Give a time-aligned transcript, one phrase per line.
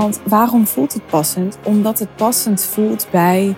[0.00, 1.58] Want waarom voelt het passend?
[1.64, 3.56] Omdat het passend voelt bij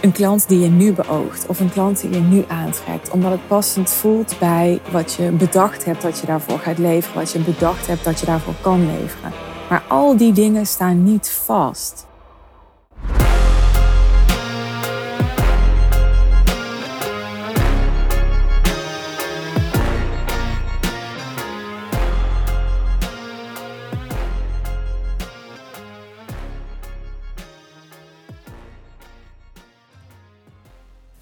[0.00, 3.10] een klant die je nu beoogt of een klant die je nu aantrekt.
[3.10, 7.32] Omdat het passend voelt bij wat je bedacht hebt dat je daarvoor gaat leveren, wat
[7.32, 9.32] je bedacht hebt dat je daarvoor kan leveren.
[9.68, 12.07] Maar al die dingen staan niet vast.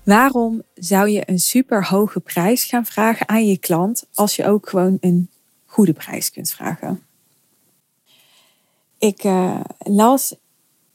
[0.06, 4.69] Waarom zou je een super hoge prijs gaan vragen aan je klant als je ook
[4.69, 5.30] gewoon een
[5.64, 7.02] goede prijs kunt vragen?
[8.98, 10.34] Ik uh, las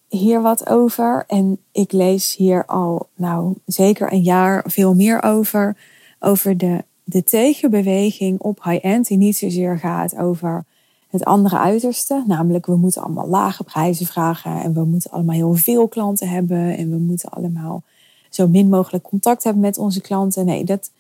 [0.08, 5.78] hier wat over en ik lees hier al nou zeker een jaar veel meer over.
[6.20, 10.66] Over de, de tegenbeweging op high-end die niet zozeer gaat over
[11.08, 12.24] het andere uiterste.
[12.28, 16.78] Namelijk we moeten allemaal lage prijzen vragen en we moeten allemaal heel veel klanten hebben
[16.78, 17.84] en we moeten allemaal
[18.32, 20.46] zo min mogelijk contact hebben met onze klanten.
[20.46, 20.92] Nee, dat,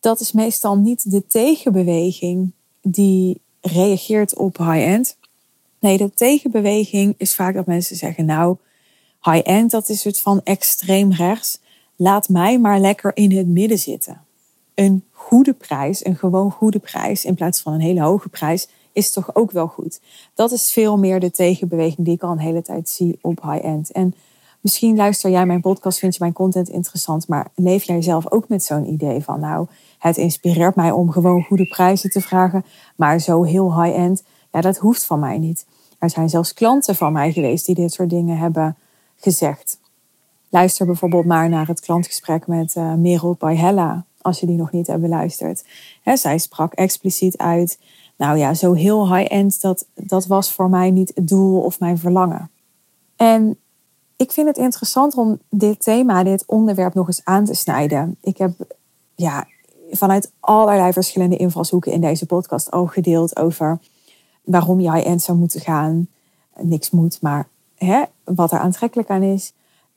[0.00, 5.16] dat is meestal niet de tegenbeweging die reageert op high-end.
[5.78, 8.56] Nee, de tegenbeweging is vaak dat mensen zeggen: Nou,
[9.22, 11.60] high-end, dat is het van extreem rechts.
[11.96, 14.20] Laat mij maar lekker in het midden zitten.
[14.74, 19.12] Een goede prijs, een gewoon goede prijs, in plaats van een hele hoge prijs, is
[19.12, 20.00] toch ook wel goed.
[20.34, 23.92] Dat is veel meer de tegenbeweging die ik al een hele tijd zie op high-end.
[23.92, 24.14] En
[24.64, 28.48] Misschien luister jij mijn podcast, vind je mijn content interessant, maar leef jij zelf ook
[28.48, 29.66] met zo'n idee van, nou,
[29.98, 32.64] het inspireert mij om gewoon goede prijzen te vragen,
[32.96, 35.66] maar zo heel high-end, ja, dat hoeft van mij niet.
[35.98, 38.76] Er zijn zelfs klanten van mij geweest die dit soort dingen hebben
[39.16, 39.80] gezegd.
[40.48, 44.86] Luister bijvoorbeeld maar naar het klantgesprek met uh, Merel Hella, als je die nog niet
[44.86, 45.64] hebt beluisterd.
[46.04, 47.78] Zij sprak expliciet uit,
[48.16, 51.98] nou ja, zo heel high-end, dat, dat was voor mij niet het doel of mijn
[51.98, 52.50] verlangen.
[53.16, 53.58] En
[54.24, 58.16] ik vind het interessant om dit thema, dit onderwerp nog eens aan te snijden.
[58.20, 58.52] Ik heb
[59.14, 59.46] ja,
[59.90, 63.78] vanuit allerlei verschillende invalshoeken in deze podcast al gedeeld over
[64.44, 66.08] waarom je high-end zou moeten gaan.
[66.60, 69.52] Niks moet, maar hè, wat er aantrekkelijk aan is.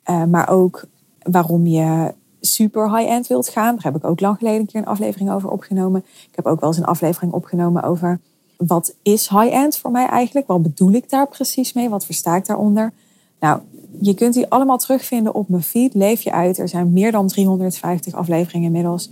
[0.09, 0.85] Uh, maar ook
[1.21, 3.75] waarom je super high-end wilt gaan.
[3.75, 6.05] Daar heb ik ook lang geleden een keer een aflevering over opgenomen.
[6.29, 8.19] Ik heb ook wel eens een aflevering opgenomen over
[8.57, 10.47] wat is high-end voor mij eigenlijk?
[10.47, 11.89] Wat bedoel ik daar precies mee?
[11.89, 12.93] Wat versta ik daaronder?
[13.39, 13.61] Nou,
[13.99, 15.93] je kunt die allemaal terugvinden op mijn feed.
[15.93, 16.57] Leef je uit.
[16.57, 19.09] Er zijn meer dan 350 afleveringen inmiddels.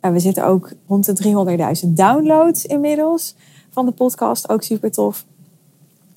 [0.00, 3.34] En we zitten ook rond de 300.000 downloads inmiddels
[3.70, 4.48] van de podcast.
[4.48, 5.24] Ook super tof.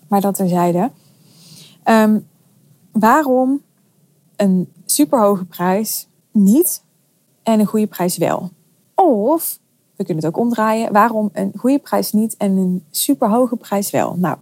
[0.07, 0.91] Maar dat terzijde.
[1.85, 2.27] Um,
[2.91, 3.61] waarom
[4.35, 6.83] een superhoge prijs niet
[7.43, 8.49] en een goede prijs wel?
[8.95, 9.59] Of,
[9.95, 10.93] we kunnen het ook omdraaien.
[10.93, 14.15] Waarom een goede prijs niet en een superhoge prijs wel?
[14.17, 14.37] Nou,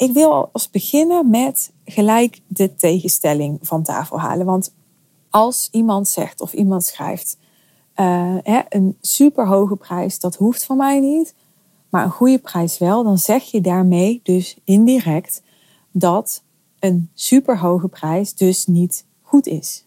[0.00, 4.46] ik wil als beginnen met gelijk de tegenstelling van tafel halen.
[4.46, 4.74] Want
[5.30, 7.38] als iemand zegt of iemand schrijft,
[7.96, 11.34] uh, hè, een superhoge prijs, dat hoeft van mij niet,
[11.88, 15.42] maar een goede prijs wel, dan zeg je daarmee dus indirect
[15.90, 16.42] dat
[16.78, 19.84] een superhoge prijs dus niet goed is.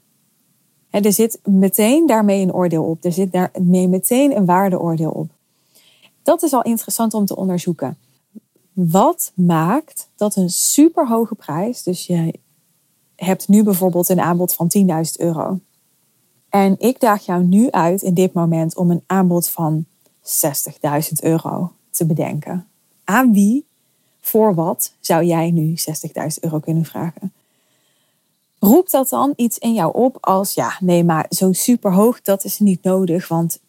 [0.90, 3.04] Hè, er zit meteen daarmee een oordeel op.
[3.04, 5.30] Er zit daarmee meteen een waardeoordeel op.
[6.24, 7.98] Dat is al interessant om te onderzoeken.
[8.74, 12.34] Wat maakt dat een superhoge prijs, dus je
[13.16, 14.84] hebt nu bijvoorbeeld een aanbod van 10.000
[15.18, 15.60] euro.
[16.50, 19.86] En ik daag jou nu uit in dit moment om een aanbod van
[20.24, 20.70] 60.000
[21.22, 22.68] euro te bedenken.
[23.04, 23.66] Aan wie,
[24.22, 27.34] voor wat zou jij nu 60.000 euro kunnen vragen?
[28.60, 32.60] Roept dat dan iets in jou op als, ja, nee, maar zo superhoog, dat is
[32.60, 33.64] niet nodig, want 10.000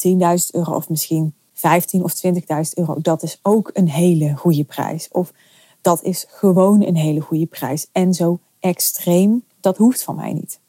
[0.50, 2.30] euro of misschien 15 of 20.000
[2.75, 5.08] euro, dat is ook een hele goede prijs.
[5.12, 5.32] Of
[5.80, 7.86] dat is gewoon een hele goede prijs.
[7.92, 10.60] En zo extreem, dat hoeft van mij niet.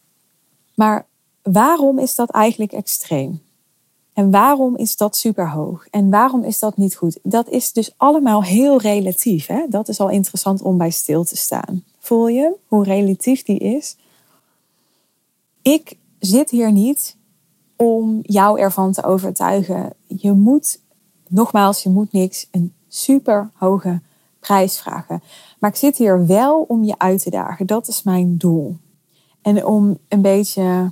[0.75, 1.06] Maar
[1.41, 3.41] waarom is dat eigenlijk extreem?
[4.13, 5.88] En waarom is dat superhoog?
[5.88, 7.19] En waarom is dat niet goed?
[7.24, 9.48] Dat is dus allemaal heel relatief.
[9.48, 9.65] Hè?
[9.69, 11.83] Dat is al interessant om bij stil te staan.
[12.00, 13.98] Voel je hoe relatief die is?
[15.62, 17.15] Ik zit hier niet
[17.75, 19.94] om jou ervan te overtuigen.
[20.07, 20.83] Je moet
[21.36, 24.02] nogmaals, je moet niks een super hoge
[24.40, 25.24] prijs vragen.
[25.60, 27.66] Maar ik zit hier wel om je uit te dagen.
[27.66, 28.78] Dat is mijn doel.
[29.42, 30.92] En om een beetje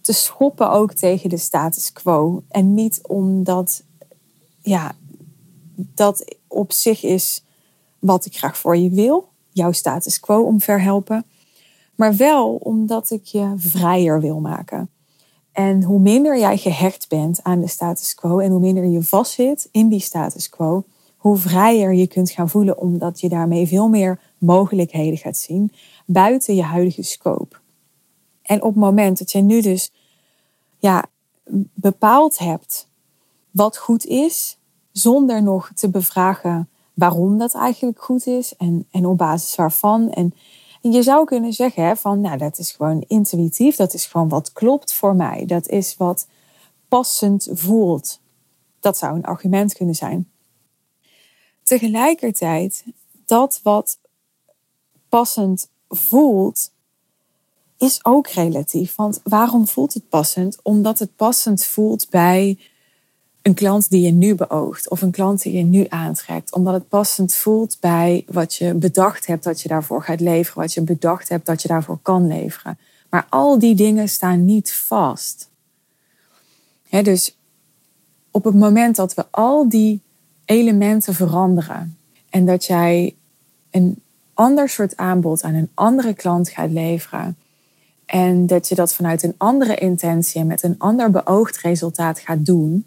[0.00, 2.42] te schoppen ook tegen de status quo.
[2.48, 3.84] En niet omdat,
[4.60, 4.92] ja,
[5.74, 7.44] dat op zich is
[7.98, 9.28] wat ik graag voor je wil.
[9.50, 11.24] Jouw status quo omverhelpen.
[11.94, 14.88] Maar wel omdat ik je vrijer wil maken.
[15.54, 19.68] En hoe minder jij gehecht bent aan de status quo en hoe minder je vastzit
[19.70, 20.84] in die status quo,
[21.16, 25.72] hoe vrijer je kunt gaan voelen, omdat je daarmee veel meer mogelijkheden gaat zien
[26.06, 27.56] buiten je huidige scope.
[28.42, 29.92] En op het moment dat je nu dus
[30.78, 31.04] ja,
[31.74, 32.88] bepaald hebt
[33.50, 34.58] wat goed is,
[34.92, 40.10] zonder nog te bevragen waarom dat eigenlijk goed is en, en op basis waarvan.
[40.10, 40.34] En,
[40.92, 44.94] je zou kunnen zeggen van, nou, dat is gewoon intuïtief, dat is gewoon wat klopt
[44.94, 46.26] voor mij, dat is wat
[46.88, 48.20] passend voelt.
[48.80, 50.30] Dat zou een argument kunnen zijn.
[51.62, 52.84] Tegelijkertijd,
[53.24, 53.98] dat wat
[55.08, 56.72] passend voelt,
[57.78, 58.94] is ook relatief.
[58.94, 60.58] Want waarom voelt het passend?
[60.62, 62.58] Omdat het passend voelt bij
[63.44, 66.52] een klant die je nu beoogt of een klant die je nu aantrekt.
[66.54, 70.72] Omdat het passend voelt bij wat je bedacht hebt dat je daarvoor gaat leveren, wat
[70.72, 72.78] je bedacht hebt dat je daarvoor kan leveren.
[73.10, 75.50] Maar al die dingen staan niet vast.
[76.88, 77.36] dus
[78.30, 80.00] op het moment dat we al die
[80.44, 81.96] elementen veranderen
[82.30, 83.14] en dat jij
[83.70, 84.02] een
[84.34, 87.36] ander soort aanbod aan een andere klant gaat leveren
[88.06, 92.46] en dat je dat vanuit een andere intentie en met een ander beoogd resultaat gaat
[92.46, 92.86] doen,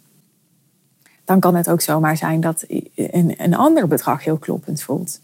[1.28, 2.66] dan kan het ook zomaar zijn dat
[2.96, 5.22] een, een ander bedrag heel kloppend voelt.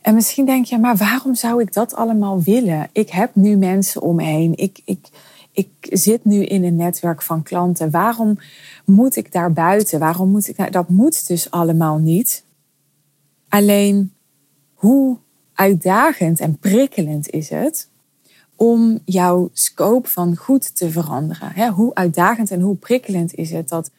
[0.00, 2.88] En misschien denk je, maar waarom zou ik dat allemaal willen?
[2.92, 4.56] Ik heb nu mensen om me heen.
[4.56, 5.08] Ik, ik,
[5.52, 7.90] ik zit nu in een netwerk van klanten.
[7.90, 8.38] Waarom
[8.84, 9.98] moet ik daar buiten?
[9.98, 12.44] Waarom moet ik Dat moet dus allemaal niet.
[13.48, 14.12] Alleen
[14.74, 15.16] hoe
[15.54, 17.88] uitdagend en prikkelend is het
[18.56, 21.72] om jouw scope van goed te veranderen?
[21.72, 23.90] Hoe uitdagend en hoe prikkelend is het dat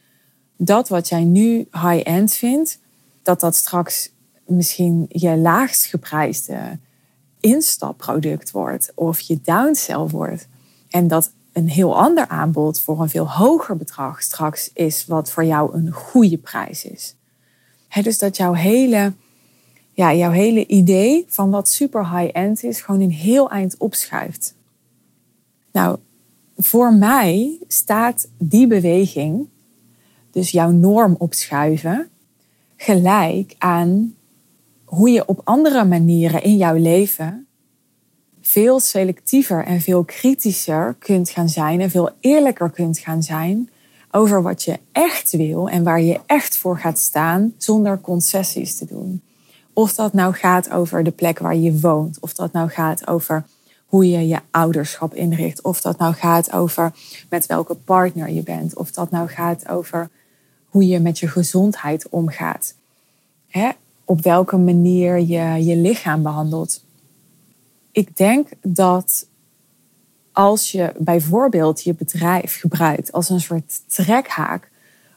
[0.61, 2.79] dat wat jij nu high-end vindt,
[3.23, 4.11] dat dat straks
[4.45, 6.79] misschien je laagst geprijsde
[7.39, 10.47] instapproduct wordt of je downsell wordt.
[10.89, 15.45] En dat een heel ander aanbod voor een veel hoger bedrag straks is wat voor
[15.45, 17.15] jou een goede prijs is.
[18.01, 19.13] dus dat jouw hele,
[19.94, 24.55] ja, jouw hele idee van wat super high-end is, gewoon een heel eind opschuift.
[25.71, 25.97] Nou,
[26.57, 29.47] voor mij staat die beweging
[30.39, 32.09] dus jouw norm opschuiven,
[32.75, 34.15] gelijk aan
[34.86, 37.47] hoe je op andere manieren in jouw leven
[38.41, 43.69] veel selectiever en veel kritischer kunt gaan zijn en veel eerlijker kunt gaan zijn
[44.12, 48.86] over wat je echt wil en waar je echt voor gaat staan zonder concessies te
[48.86, 49.21] doen.
[49.74, 53.45] Of dat nou gaat over de plek waar je woont, of dat nou gaat over
[53.86, 56.91] hoe je je ouderschap inricht, of dat nou gaat over
[57.30, 60.09] met welke partner je bent, of dat nou gaat over
[60.69, 62.75] hoe je met je gezondheid omgaat.
[63.48, 63.69] Hè?
[64.04, 66.83] Op welke manier je je lichaam behandelt.
[67.92, 69.27] Ik denk dat
[70.31, 74.71] als je bijvoorbeeld je bedrijf gebruikt als een soort trekhaak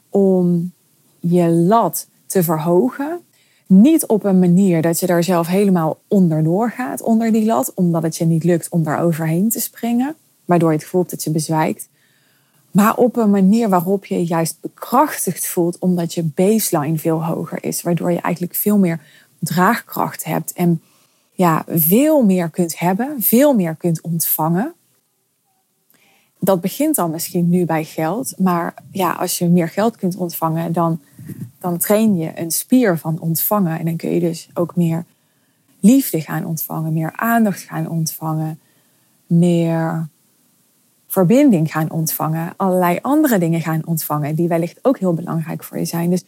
[0.09, 0.71] om
[1.19, 3.19] je lat te verhogen,
[3.67, 8.03] niet op een manier dat je daar zelf helemaal onderdoor gaat, onder die lat, omdat
[8.03, 10.15] het je niet lukt om daar overheen te springen,
[10.45, 11.89] waardoor je het gevoel dat je bezwijkt.
[12.73, 17.63] Maar op een manier waarop je je juist bekrachtigd voelt, omdat je baseline veel hoger
[17.63, 17.81] is.
[17.81, 18.99] Waardoor je eigenlijk veel meer
[19.39, 20.81] draagkracht hebt en
[21.31, 24.73] ja, veel meer kunt hebben, veel meer kunt ontvangen.
[26.39, 30.73] Dat begint dan misschien nu bij geld, maar ja, als je meer geld kunt ontvangen,
[30.73, 31.01] dan,
[31.59, 33.79] dan train je een spier van ontvangen.
[33.79, 35.05] En dan kun je dus ook meer
[35.79, 38.59] liefde gaan ontvangen, meer aandacht gaan ontvangen,
[39.27, 40.07] meer
[41.13, 45.85] verbinding gaan ontvangen, allerlei andere dingen gaan ontvangen, die wellicht ook heel belangrijk voor je
[45.85, 46.09] zijn.
[46.09, 46.23] Dus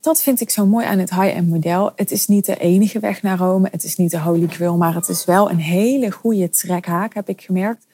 [0.00, 1.92] dat vind ik zo mooi aan het high-end model.
[1.96, 4.94] Het is niet de enige weg naar Rome, het is niet de holy grail, maar
[4.94, 7.86] het is wel een hele goede trekhaak, heb ik gemerkt,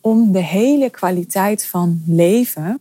[0.00, 2.80] om de hele kwaliteit van leven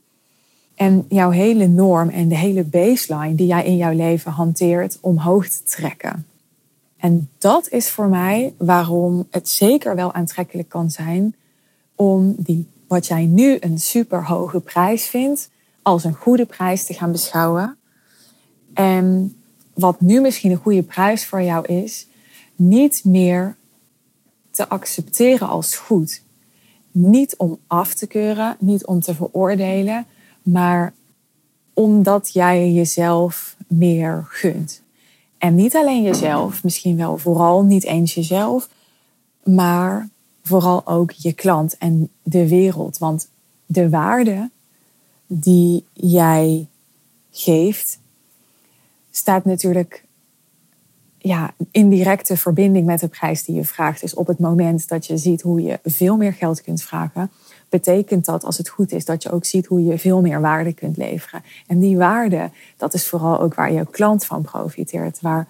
[0.76, 5.48] en jouw hele norm en de hele baseline die jij in jouw leven hanteert omhoog
[5.48, 6.26] te trekken.
[6.98, 11.36] En dat is voor mij waarom het zeker wel aantrekkelijk kan zijn
[11.96, 15.50] om die wat jij nu een super hoge prijs vindt,
[15.82, 17.78] als een goede prijs te gaan beschouwen.
[18.74, 19.36] En
[19.74, 22.08] wat nu misschien een goede prijs voor jou is,
[22.56, 23.56] niet meer
[24.52, 26.22] te accepteren als goed.
[26.92, 30.06] Niet om af te keuren, niet om te veroordelen,
[30.44, 30.94] maar
[31.74, 34.82] omdat jij jezelf meer gunt.
[35.38, 38.70] En niet alleen jezelf, misschien wel vooral niet eens jezelf,
[39.44, 40.10] maar
[40.50, 42.98] vooral ook je klant en de wereld.
[42.98, 43.30] Want
[43.66, 44.50] de waarde
[45.28, 46.68] die jij
[47.32, 48.00] geeft,
[49.12, 50.04] staat natuurlijk
[51.18, 54.02] ja, in directe verbinding met de prijs die je vraagt.
[54.02, 57.32] Dus op het moment dat je ziet hoe je veel meer geld kunt vragen,
[57.70, 60.74] betekent dat als het goed is dat je ook ziet hoe je veel meer waarde
[60.74, 61.44] kunt leveren.
[61.68, 65.48] En die waarde, dat is vooral ook waar je klant van profiteert, waar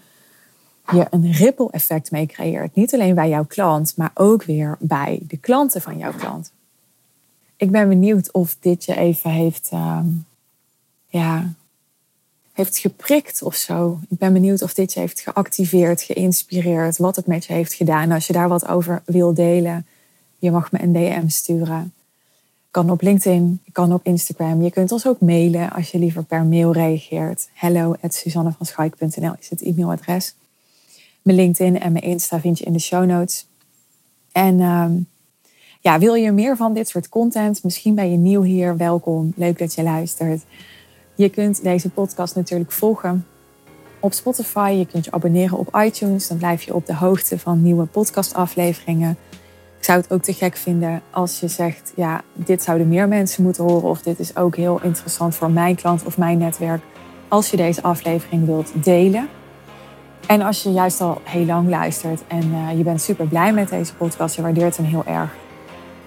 [0.92, 2.76] je een ripple effect mee creëert.
[2.76, 6.52] Niet alleen bij jouw klant, maar ook weer bij de klanten van jouw klant.
[7.58, 10.00] Ik ben benieuwd of dit je even heeft, uh,
[11.08, 11.54] ja,
[12.54, 14.00] heeft geprikt of zo.
[14.10, 18.12] Ik ben benieuwd of dit je heeft geactiveerd, geïnspireerd, wat het met je heeft gedaan.
[18.12, 19.86] Als je daar wat over wil delen,
[20.38, 21.94] je mag me een DM sturen.
[22.72, 24.62] Kan op LinkedIn, kan op Instagram.
[24.62, 27.50] Je kunt ons ook mailen als je liever per mail reageert.
[27.54, 28.24] Hello at
[29.40, 30.36] is het e-mailadres.
[31.22, 33.48] Mijn LinkedIn en mijn Insta vind je in de show notes.
[34.32, 34.94] En ehm,
[35.80, 37.64] ja, wil je meer van dit soort content?
[37.64, 38.78] Misschien ben je nieuw hier.
[38.78, 39.34] Welkom.
[39.36, 40.44] Leuk dat je luistert.
[41.16, 43.26] Je kunt deze podcast natuurlijk volgen
[44.00, 44.76] op Spotify.
[44.78, 46.28] Je kunt je abonneren op iTunes.
[46.28, 49.18] Dan blijf je op de hoogte van nieuwe podcastafleveringen.
[49.78, 53.44] Ik zou het ook te gek vinden als je zegt: ja, dit zouden meer mensen
[53.44, 53.90] moeten horen.
[53.90, 56.82] Of dit is ook heel interessant voor mijn klant of mijn netwerk.
[57.28, 59.30] Als je deze aflevering wilt delen.
[60.30, 63.70] En als je juist al heel lang luistert en uh, je bent super blij met
[63.70, 65.36] deze podcast, je waardeert hem heel erg.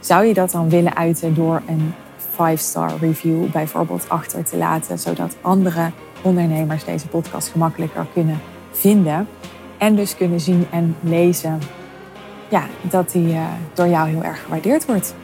[0.00, 1.94] Zou je dat dan willen uiten door een
[2.32, 5.90] 5-star review bijvoorbeeld achter te laten, zodat andere
[6.22, 8.40] ondernemers deze podcast gemakkelijker kunnen
[8.72, 9.28] vinden
[9.78, 11.58] en dus kunnen zien en lezen
[12.48, 15.14] ja, dat die uh, door jou heel erg gewaardeerd wordt.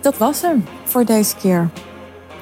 [0.00, 1.68] Dat was hem voor deze keer.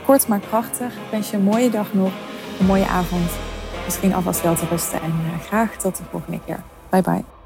[0.05, 0.93] Kort maar krachtig.
[0.95, 2.13] Ik wens je een mooie dag nog,
[2.59, 3.50] een mooie avond.
[3.91, 6.63] Misschien alvast wel te rusten en uh, graag tot de volgende keer.
[6.91, 7.40] Bye bye.